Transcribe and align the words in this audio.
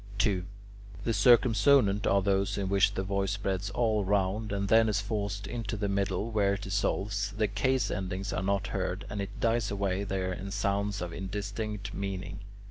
2. 0.17 0.45
The 1.03 1.13
circumsonant 1.13 2.07
are 2.07 2.23
those 2.23 2.57
in 2.57 2.69
which 2.69 2.95
the 2.95 3.03
voice 3.03 3.33
spreads 3.33 3.69
all 3.69 4.03
round, 4.03 4.51
and 4.51 4.67
then 4.67 4.89
is 4.89 4.99
forced 4.99 5.45
into 5.45 5.77
the 5.77 5.87
middle, 5.87 6.31
where 6.31 6.55
it 6.55 6.61
dissolves, 6.61 7.35
the 7.37 7.47
case 7.47 7.91
endings 7.91 8.33
are 8.33 8.41
not 8.41 8.65
heard, 8.69 9.05
and 9.11 9.21
it 9.21 9.39
dies 9.39 9.69
away 9.69 10.03
there 10.03 10.33
in 10.33 10.49
sounds 10.49 11.03
of 11.03 11.13
indistinct 11.13 11.93
meaning. 11.93 12.39